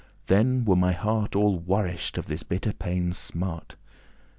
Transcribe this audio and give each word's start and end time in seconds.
then 0.25 0.65
were 0.65 0.75
my 0.75 0.93
heart 0.93 1.35
All 1.35 1.59
warish'd* 1.59 2.17
of 2.17 2.25
this 2.25 2.41
bitter 2.41 2.73
paine's 2.73 3.19
smart." 3.19 3.75